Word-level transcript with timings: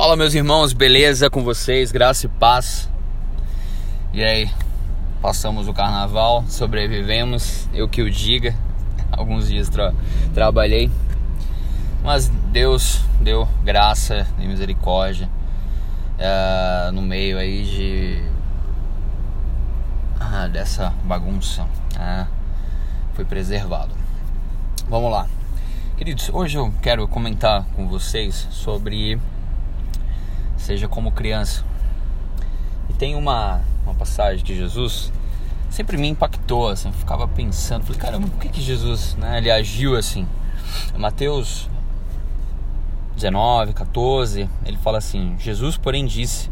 Fala 0.00 0.14
meus 0.14 0.32
irmãos, 0.32 0.72
beleza 0.72 1.28
com 1.28 1.42
vocês? 1.42 1.90
Graça 1.90 2.26
e 2.26 2.28
paz. 2.28 2.88
E 4.12 4.22
aí, 4.22 4.48
passamos 5.20 5.66
o 5.66 5.74
carnaval, 5.74 6.44
sobrevivemos, 6.46 7.68
eu 7.74 7.88
que 7.88 8.00
o 8.00 8.08
diga. 8.08 8.54
Alguns 9.10 9.48
dias 9.48 9.68
tra 9.68 9.92
trabalhei, 10.32 10.88
mas 12.04 12.28
Deus 12.28 13.00
deu 13.20 13.48
graça 13.64 14.24
e 14.38 14.46
misericórdia 14.46 15.28
uh, 16.20 16.92
no 16.92 17.02
meio 17.02 17.36
aí 17.36 17.64
de 17.64 18.22
ah, 20.20 20.46
dessa 20.46 20.94
bagunça. 21.02 21.64
Uh, 21.96 22.24
foi 23.14 23.24
preservado. 23.24 23.96
Vamos 24.88 25.10
lá, 25.10 25.26
queridos. 25.96 26.30
Hoje 26.32 26.56
eu 26.56 26.72
quero 26.80 27.08
comentar 27.08 27.64
com 27.74 27.88
vocês 27.88 28.46
sobre 28.52 29.18
seja 30.58 30.88
como 30.88 31.12
criança. 31.12 31.64
E 32.90 32.92
tem 32.92 33.14
uma, 33.14 33.62
uma 33.84 33.94
passagem 33.94 34.44
de 34.44 34.54
Jesus 34.54 35.12
sempre 35.70 35.96
me 35.96 36.08
impactou, 36.08 36.68
assim, 36.68 36.90
ficava 36.92 37.28
pensando, 37.28 37.84
falei, 37.84 38.00
caramba, 38.00 38.28
por 38.28 38.40
que, 38.40 38.48
que 38.48 38.60
Jesus, 38.60 39.14
né, 39.16 39.38
ele 39.38 39.50
agiu 39.50 39.96
assim? 39.96 40.26
Mateus 40.96 41.68
19, 43.14 43.72
14, 43.72 44.48
ele 44.64 44.76
fala 44.76 44.98
assim: 44.98 45.36
Jesus, 45.38 45.76
porém, 45.76 46.06
disse: 46.06 46.50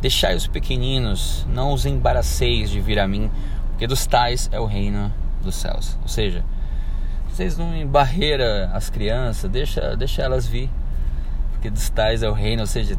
Deixai 0.00 0.34
os 0.34 0.46
pequeninos, 0.46 1.46
não 1.48 1.72
os 1.72 1.86
embaraceis 1.86 2.68
de 2.68 2.80
vir 2.80 2.98
a 2.98 3.08
mim, 3.08 3.30
porque 3.70 3.86
dos 3.86 4.06
tais 4.06 4.48
é 4.52 4.60
o 4.60 4.66
reino 4.66 5.12
dos 5.42 5.54
céus. 5.54 5.98
Ou 6.02 6.08
seja, 6.08 6.44
vocês 7.28 7.56
não 7.56 7.74
embarreira 7.74 8.70
as 8.74 8.90
crianças, 8.90 9.50
deixa, 9.50 9.96
deixa 9.96 10.22
elas 10.22 10.46
vir, 10.46 10.68
porque 11.52 11.70
dos 11.70 11.88
tais 11.88 12.22
é 12.22 12.28
o 12.28 12.34
reino, 12.34 12.62
ou 12.62 12.66
seja, 12.66 12.98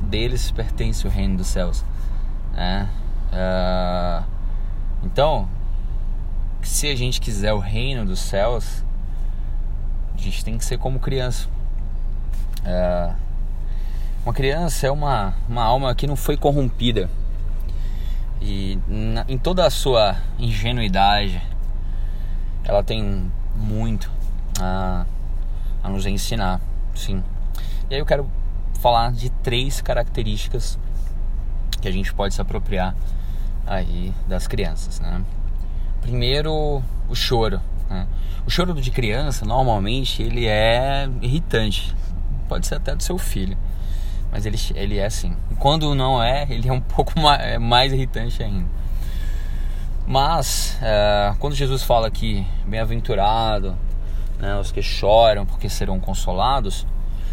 deles 0.00 0.50
pertence 0.50 1.06
o 1.06 1.10
reino 1.10 1.36
dos 1.36 1.46
céus. 1.46 1.84
Né? 2.52 2.88
Uh, 3.32 4.24
então, 5.04 5.48
se 6.62 6.88
a 6.88 6.96
gente 6.96 7.20
quiser 7.20 7.52
o 7.52 7.58
reino 7.58 8.04
dos 8.04 8.20
céus, 8.20 8.84
a 10.14 10.18
gente 10.18 10.44
tem 10.44 10.58
que 10.58 10.64
ser 10.64 10.78
como 10.78 10.98
criança. 10.98 11.48
Uh, 12.60 13.14
uma 14.24 14.34
criança 14.34 14.86
é 14.86 14.90
uma, 14.90 15.34
uma 15.48 15.62
alma 15.62 15.94
que 15.94 16.06
não 16.06 16.16
foi 16.16 16.36
corrompida. 16.36 17.08
E 18.40 18.78
na, 18.86 19.24
em 19.28 19.38
toda 19.38 19.64
a 19.64 19.70
sua 19.70 20.16
ingenuidade, 20.38 21.40
ela 22.64 22.82
tem 22.82 23.30
muito 23.56 24.10
a, 24.60 25.06
a 25.82 25.88
nos 25.88 26.06
ensinar, 26.06 26.60
sim. 26.94 27.22
E 27.88 27.94
aí 27.94 28.00
eu 28.00 28.06
quero 28.06 28.30
falar 28.80 29.12
de 29.12 29.30
três 29.30 29.80
características 29.80 30.78
que 31.80 31.86
a 31.86 31.90
gente 31.90 32.12
pode 32.12 32.34
se 32.34 32.40
apropriar 32.40 32.94
aí 33.66 34.12
das 34.26 34.46
crianças, 34.46 34.98
né? 35.00 35.22
Primeiro, 36.00 36.82
o 37.08 37.14
choro. 37.14 37.60
Né? 37.88 38.06
O 38.46 38.50
choro 38.50 38.74
de 38.74 38.90
criança, 38.90 39.44
normalmente, 39.44 40.22
ele 40.22 40.46
é 40.46 41.08
irritante. 41.20 41.94
Pode 42.48 42.66
ser 42.66 42.76
até 42.76 42.94
do 42.96 43.02
seu 43.02 43.18
filho, 43.18 43.56
mas 44.32 44.46
ele, 44.46 44.58
ele 44.74 44.98
é 44.98 45.04
assim. 45.04 45.36
Quando 45.58 45.94
não 45.94 46.22
é, 46.22 46.46
ele 46.48 46.68
é 46.68 46.72
um 46.72 46.80
pouco 46.82 47.18
mais, 47.20 47.40
é 47.40 47.58
mais 47.58 47.92
irritante 47.92 48.42
ainda. 48.42 48.66
Mas, 50.06 50.76
é, 50.82 51.34
quando 51.38 51.54
Jesus 51.54 51.82
fala 51.82 52.10
que 52.10 52.44
bem-aventurado 52.66 53.76
né, 54.40 54.56
os 54.56 54.72
que 54.72 54.82
choram 54.82 55.46
porque 55.46 55.68
serão 55.68 56.00
consolados, 56.00 56.86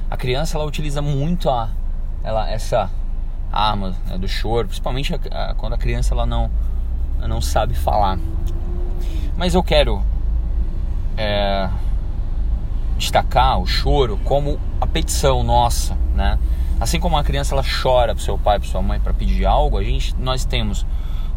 a 0.09 0.17
criança 0.17 0.57
ela 0.57 0.65
utiliza 0.65 1.01
muito 1.01 1.49
a, 1.49 1.69
ela, 2.23 2.49
essa 2.49 2.89
arma 3.51 3.95
né, 4.05 4.17
do 4.17 4.27
choro, 4.27 4.67
principalmente 4.67 5.13
a, 5.13 5.51
a, 5.51 5.53
quando 5.55 5.73
a 5.73 5.77
criança 5.77 6.13
ela 6.13 6.25
não, 6.25 6.49
não 7.19 7.41
sabe 7.41 7.73
falar. 7.73 8.17
Mas 9.35 9.53
eu 9.53 9.63
quero 9.63 10.03
é, 11.15 11.69
destacar 12.97 13.59
o 13.59 13.65
choro 13.65 14.19
como 14.23 14.59
a 14.81 14.87
petição 14.87 15.43
nossa, 15.43 15.95
né? 16.15 16.39
Assim 16.79 16.99
como 16.99 17.17
a 17.17 17.23
criança 17.23 17.55
ela 17.55 17.63
chora 17.63 18.13
para 18.13 18.23
seu 18.23 18.37
pai, 18.37 18.59
para 18.59 18.67
sua 18.67 18.81
mãe 18.81 18.99
para 18.99 19.13
pedir 19.13 19.45
algo, 19.45 19.77
a 19.77 19.83
gente 19.83 20.15
nós 20.15 20.45
temos 20.45 20.85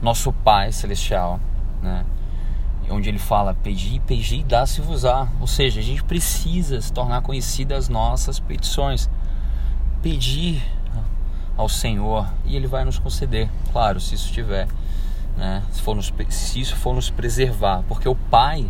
nosso 0.03 0.33
Pai 0.33 0.73
celestial, 0.73 1.41
né? 1.83 2.05
Onde 2.91 3.09
ele 3.09 3.19
fala: 3.19 3.55
Pedi, 3.55 4.01
pedi, 4.07 4.43
dá-se-vos-á. 4.43 5.29
Ou 5.41 5.47
seja, 5.47 5.81
a 5.81 5.83
gente 5.83 6.03
precisa 6.03 6.81
se 6.81 6.93
tornar 6.93 7.23
conhecidas 7.23 7.85
as 7.85 7.89
nossas 7.89 8.39
petições. 8.39 9.09
Pedir 10.03 10.63
ao 11.57 11.69
Senhor 11.69 12.27
e 12.47 12.57
Ele 12.57 12.67
vai 12.67 12.85
nos 12.85 12.99
conceder, 12.99 13.49
claro, 13.71 14.01
se 14.01 14.15
isso 14.15 14.33
tiver, 14.33 14.67
né? 15.37 15.63
se, 15.71 15.83
for 15.83 15.95
nos, 15.95 16.13
se 16.31 16.61
isso 16.61 16.75
for 16.77 16.95
nos 16.95 17.11
preservar, 17.11 17.83
porque 17.87 18.09
o 18.09 18.15
Pai, 18.15 18.67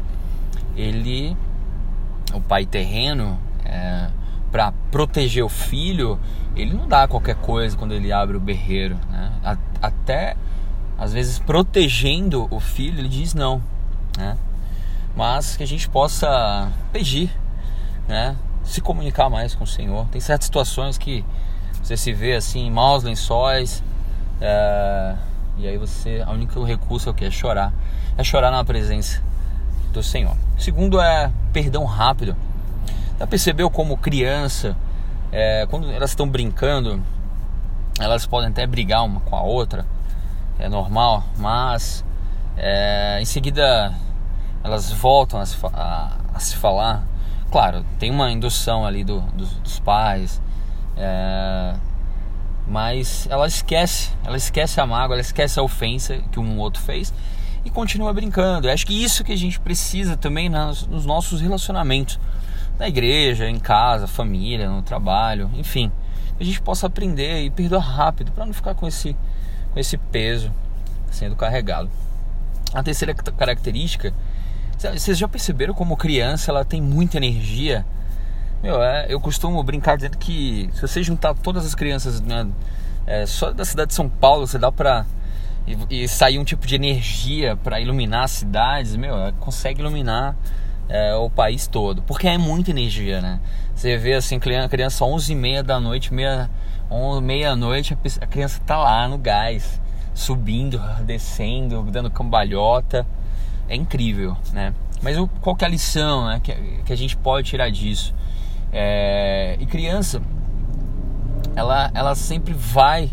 ele, 0.76 1.36
o 2.34 2.40
Pai 2.40 2.66
terreno, 2.66 3.38
é, 3.64 4.08
para 4.50 4.72
proteger 4.90 5.44
o 5.44 5.48
filho, 5.48 6.18
ele 6.56 6.74
não 6.74 6.88
dá 6.88 7.06
qualquer 7.06 7.36
coisa 7.36 7.76
quando 7.76 7.92
ele 7.92 8.10
abre 8.12 8.36
o 8.36 8.40
berreiro, 8.40 8.98
né? 9.08 9.56
até 9.80 10.36
às 10.98 11.12
vezes 11.12 11.38
protegendo 11.38 12.48
o 12.50 12.58
filho, 12.58 12.98
ele 12.98 13.08
diz 13.08 13.34
não 13.34 13.62
né? 14.20 14.36
Mas 15.16 15.56
que 15.56 15.62
a 15.62 15.66
gente 15.66 15.88
possa 15.88 16.70
pedir, 16.92 17.30
né? 18.06 18.36
Se 18.62 18.80
comunicar 18.80 19.28
mais 19.28 19.54
com 19.54 19.64
o 19.64 19.66
Senhor. 19.66 20.06
Tem 20.08 20.20
certas 20.20 20.46
situações 20.46 20.96
que 20.96 21.24
você 21.82 21.96
se 21.96 22.12
vê 22.12 22.34
assim, 22.34 22.66
em 22.66 22.70
maus 22.70 23.02
lençóis, 23.02 23.82
é... 24.40 25.16
e 25.58 25.66
aí 25.66 25.76
você, 25.76 26.22
a 26.24 26.30
única 26.30 26.62
recurso 26.64 27.08
é 27.08 27.12
o 27.12 27.14
que? 27.14 27.24
É 27.24 27.30
chorar. 27.30 27.72
É 28.16 28.22
chorar 28.22 28.50
na 28.50 28.62
presença 28.62 29.22
do 29.92 30.02
Senhor. 30.02 30.36
Segundo 30.58 31.00
é 31.00 31.32
perdão 31.52 31.84
rápido. 31.84 32.36
Já 33.18 33.26
percebeu 33.26 33.68
como 33.68 33.96
criança, 33.96 34.76
é, 35.32 35.66
quando 35.68 35.90
elas 35.90 36.10
estão 36.10 36.28
brincando, 36.28 37.02
elas 37.98 38.26
podem 38.26 38.50
até 38.50 38.66
brigar 38.66 39.04
uma 39.04 39.20
com 39.20 39.36
a 39.36 39.42
outra, 39.42 39.84
é 40.58 40.68
normal, 40.68 41.24
mas 41.36 42.04
é, 42.56 43.18
em 43.20 43.24
seguida 43.24 43.94
elas 44.62 44.90
voltam 44.92 45.40
a 45.40 45.46
se, 45.46 45.56
a, 45.72 46.16
a 46.34 46.40
se, 46.40 46.56
falar. 46.56 47.06
Claro, 47.50 47.84
tem 47.98 48.10
uma 48.10 48.30
indução 48.30 48.86
ali 48.86 49.02
do, 49.02 49.20
do, 49.20 49.44
dos 49.44 49.80
pais, 49.80 50.40
é, 50.96 51.74
mas 52.66 53.26
ela 53.30 53.46
esquece, 53.46 54.10
ela 54.24 54.36
esquece 54.36 54.80
a 54.80 54.86
mágoa, 54.86 55.16
ela 55.16 55.20
esquece 55.20 55.58
a 55.58 55.62
ofensa 55.62 56.18
que 56.30 56.38
um 56.38 56.58
outro 56.58 56.80
fez 56.80 57.12
e 57.64 57.70
continua 57.70 58.12
brincando. 58.12 58.68
Eu 58.68 58.72
acho 58.72 58.86
que 58.86 59.02
isso 59.02 59.24
que 59.24 59.32
a 59.32 59.36
gente 59.36 59.58
precisa 59.58 60.16
também 60.16 60.48
nas, 60.48 60.86
nos 60.86 61.04
nossos 61.04 61.40
relacionamentos, 61.40 62.20
na 62.78 62.88
igreja, 62.88 63.48
em 63.48 63.58
casa, 63.58 64.06
família, 64.06 64.70
no 64.70 64.82
trabalho, 64.82 65.50
enfim, 65.54 65.90
a 66.38 66.44
gente 66.44 66.60
possa 66.62 66.86
aprender 66.86 67.42
e 67.42 67.50
perdoar 67.50 67.82
rápido 67.82 68.32
para 68.32 68.46
não 68.46 68.54
ficar 68.54 68.74
com 68.74 68.86
esse, 68.86 69.14
com 69.72 69.78
esse 69.78 69.98
peso 69.98 70.50
sendo 71.10 71.36
carregado. 71.36 71.90
A 72.72 72.82
terceira 72.82 73.12
característica 73.12 74.14
vocês 74.80 75.18
já 75.18 75.28
perceberam 75.28 75.74
como 75.74 75.94
criança 75.94 76.50
ela 76.50 76.64
tem 76.64 76.80
muita 76.80 77.18
energia? 77.18 77.84
Meu, 78.62 78.82
é, 78.82 79.06
eu 79.10 79.20
costumo 79.20 79.62
brincar 79.62 79.96
dizendo 79.96 80.16
que 80.16 80.70
se 80.72 80.80
você 80.80 81.02
juntar 81.02 81.34
todas 81.34 81.66
as 81.66 81.74
crianças 81.74 82.20
né, 82.22 82.46
é, 83.06 83.26
só 83.26 83.52
da 83.52 83.64
cidade 83.64 83.88
de 83.88 83.94
São 83.94 84.08
Paulo, 84.08 84.46
você 84.46 84.58
dá 84.58 84.72
pra. 84.72 85.04
E, 85.66 86.04
e 86.04 86.08
sair 86.08 86.38
um 86.38 86.44
tipo 86.44 86.66
de 86.66 86.74
energia 86.74 87.56
para 87.56 87.78
iluminar 87.78 88.24
as 88.24 88.30
cidades, 88.30 88.96
meu, 88.96 89.14
consegue 89.38 89.80
iluminar 89.80 90.34
é, 90.88 91.14
o 91.14 91.28
país 91.28 91.66
todo. 91.66 92.00
Porque 92.02 92.26
é 92.26 92.38
muita 92.38 92.70
energia, 92.70 93.20
né? 93.20 93.38
Você 93.74 93.98
vê 93.98 94.14
assim, 94.14 94.38
criança 94.38 95.04
11 95.04 95.30
e 95.30 95.36
meia 95.36 95.62
da 95.62 95.78
noite, 95.78 96.12
meia, 96.12 96.48
meia-noite, 97.22 97.96
a 98.20 98.26
criança 98.26 98.60
tá 98.66 98.78
lá 98.78 99.06
no 99.06 99.18
gás, 99.18 99.80
subindo, 100.14 100.80
descendo, 101.04 101.82
dando 101.82 102.10
cambalhota 102.10 103.06
é 103.70 103.76
incrível, 103.76 104.36
né? 104.52 104.74
Mas 105.00 105.16
qual 105.40 105.56
que 105.56 105.64
é 105.64 105.68
a 105.68 105.70
lição 105.70 106.26
né, 106.26 106.40
que, 106.42 106.52
que 106.84 106.92
a 106.92 106.96
gente 106.96 107.16
pode 107.16 107.48
tirar 107.48 107.70
disso? 107.70 108.14
É, 108.72 109.56
e 109.58 109.64
criança, 109.64 110.20
ela, 111.56 111.90
ela 111.94 112.14
sempre 112.14 112.52
vai, 112.52 113.10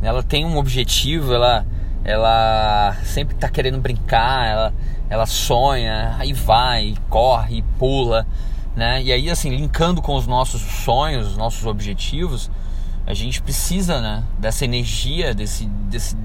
né, 0.00 0.08
ela 0.08 0.22
tem 0.22 0.44
um 0.44 0.56
objetivo, 0.58 1.32
ela, 1.32 1.66
ela 2.04 2.96
sempre 3.02 3.34
está 3.34 3.48
querendo 3.48 3.80
brincar, 3.80 4.46
ela, 4.46 4.74
ela 5.08 5.26
sonha, 5.26 6.14
aí 6.18 6.32
vai, 6.32 6.94
corre, 7.08 7.64
pula, 7.78 8.26
né? 8.76 9.02
E 9.02 9.10
aí, 9.10 9.30
assim, 9.30 9.50
linkando 9.50 10.02
com 10.02 10.14
os 10.14 10.26
nossos 10.26 10.60
sonhos, 10.60 11.28
os 11.28 11.36
nossos 11.36 11.64
objetivos, 11.64 12.50
a 13.06 13.14
gente 13.14 13.42
precisa, 13.42 14.00
né, 14.00 14.22
dessa 14.38 14.64
energia, 14.64 15.34
desse, 15.34 15.66
desse 15.66 16.16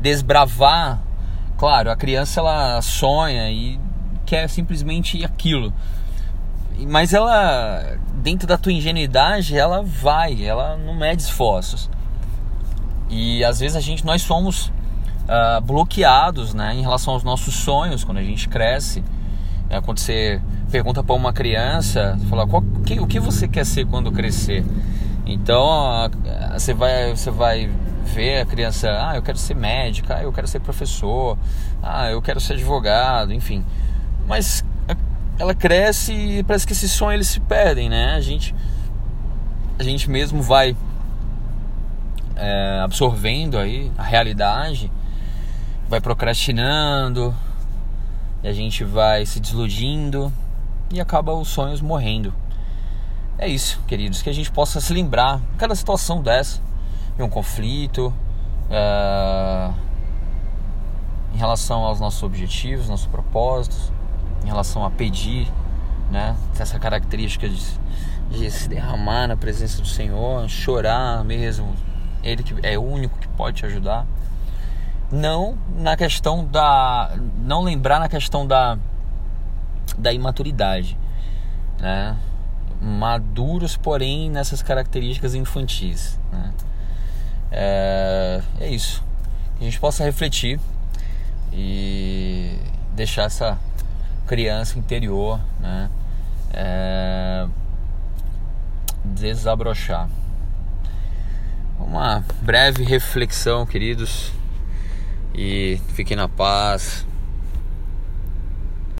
desbravar 0.00 1.02
Claro, 1.56 1.90
a 1.90 1.96
criança 1.96 2.40
ela 2.40 2.82
sonha 2.82 3.50
e 3.50 3.80
quer 4.26 4.48
simplesmente 4.48 5.24
aquilo. 5.24 5.72
mas 6.88 7.14
ela, 7.14 7.96
dentro 8.16 8.46
da 8.46 8.58
tua 8.58 8.72
ingenuidade, 8.72 9.56
ela 9.56 9.82
vai, 9.82 10.44
ela 10.44 10.76
não 10.76 10.94
mede 10.94 11.22
esforços. 11.22 11.88
E 13.08 13.42
às 13.44 13.60
vezes 13.60 13.76
a 13.76 13.80
gente, 13.80 14.04
nós 14.04 14.20
somos 14.20 14.66
uh, 14.66 15.60
bloqueados 15.62 16.52
né, 16.52 16.74
em 16.74 16.82
relação 16.82 17.14
aos 17.14 17.22
nossos 17.22 17.54
sonhos 17.54 18.04
quando 18.04 18.18
a 18.18 18.22
gente 18.22 18.48
cresce. 18.48 19.02
É, 19.70 19.80
quando 19.80 19.98
você 19.98 20.40
pergunta 20.70 21.02
para 21.02 21.14
uma 21.14 21.32
criança, 21.32 22.18
fala, 22.28 22.46
qual, 22.46 22.62
que, 22.84 23.00
o 23.00 23.06
que 23.06 23.18
você 23.18 23.48
quer 23.48 23.64
ser 23.64 23.86
quando 23.86 24.12
crescer? 24.12 24.64
Então 25.24 26.08
você 26.52 26.72
vai, 26.72 27.10
você 27.10 27.30
vai 27.30 27.70
ver 28.06 28.40
a 28.40 28.46
criança, 28.46 28.88
ah, 28.90 29.16
eu 29.16 29.22
quero 29.22 29.36
ser 29.36 29.54
médica, 29.54 30.16
ah, 30.16 30.22
eu 30.22 30.32
quero 30.32 30.48
ser 30.48 30.60
professor, 30.60 31.36
ah, 31.82 32.10
eu 32.10 32.22
quero 32.22 32.40
ser 32.40 32.54
advogado, 32.54 33.32
enfim. 33.32 33.64
Mas 34.26 34.64
ela 35.38 35.54
cresce 35.54 36.12
e 36.12 36.42
parece 36.42 36.66
que 36.66 36.72
esse 36.72 36.88
sonho 36.88 37.16
eles 37.16 37.28
se 37.28 37.40
perdem, 37.40 37.88
né? 37.88 38.14
A 38.14 38.20
gente, 38.20 38.54
a 39.78 39.82
gente 39.82 40.08
mesmo 40.08 40.42
vai 40.42 40.74
é, 42.36 42.80
absorvendo 42.82 43.58
aí 43.58 43.92
a 43.98 44.02
realidade, 44.02 44.90
vai 45.88 46.00
procrastinando, 46.00 47.34
e 48.42 48.48
a 48.48 48.52
gente 48.52 48.84
vai 48.84 49.26
se 49.26 49.40
desiludindo 49.40 50.32
e 50.90 51.00
acaba 51.00 51.34
os 51.34 51.48
sonhos 51.48 51.80
morrendo. 51.80 52.32
É 53.38 53.46
isso, 53.48 53.82
queridos, 53.86 54.22
que 54.22 54.30
a 54.30 54.32
gente 54.32 54.50
possa 54.50 54.80
se 54.80 54.92
lembrar 54.94 55.40
cada 55.58 55.74
situação 55.74 56.22
dessa, 56.22 56.60
em 57.18 57.22
um 57.22 57.28
conflito, 57.28 58.12
é, 58.70 59.70
em 61.34 61.38
relação 61.38 61.82
aos 61.82 62.00
nossos 62.00 62.22
objetivos, 62.22 62.88
nossos 62.88 63.06
propósitos, 63.06 63.92
em 64.44 64.46
relação 64.46 64.84
a 64.84 64.90
pedir, 64.90 65.50
né? 66.10 66.36
Essa 66.58 66.78
característica 66.78 67.48
de, 67.48 67.60
de 68.30 68.50
se 68.50 68.68
derramar 68.68 69.26
na 69.26 69.36
presença 69.36 69.80
do 69.80 69.88
Senhor, 69.88 70.48
chorar 70.48 71.24
mesmo, 71.24 71.74
Ele 72.22 72.42
que 72.42 72.54
é 72.62 72.78
o 72.78 72.82
único 72.82 73.18
que 73.18 73.28
pode 73.28 73.58
te 73.58 73.66
ajudar. 73.66 74.06
Não 75.10 75.56
na 75.76 75.96
questão 75.96 76.44
da. 76.44 77.16
Não 77.38 77.62
lembrar 77.62 78.00
na 78.00 78.08
questão 78.08 78.46
da, 78.46 78.76
da 79.96 80.12
imaturidade, 80.12 80.98
né? 81.78 82.16
Maduros, 82.80 83.76
porém, 83.76 84.30
nessas 84.30 84.62
características 84.62 85.34
infantis. 85.34 86.20
Né? 86.30 86.52
É, 87.50 88.40
é 88.60 88.68
isso. 88.68 89.02
Que 89.56 89.64
a 89.64 89.64
gente 89.64 89.80
possa 89.80 90.04
refletir 90.04 90.60
e 91.52 92.58
deixar 92.94 93.24
essa 93.24 93.58
criança 94.26 94.78
interior, 94.78 95.40
né? 95.60 95.90
É, 96.52 97.46
desabrochar. 99.04 100.08
Uma 101.78 102.24
breve 102.42 102.82
reflexão, 102.84 103.64
queridos, 103.66 104.32
e 105.34 105.80
fiquem 105.94 106.16
na 106.16 106.28
paz. 106.28 107.06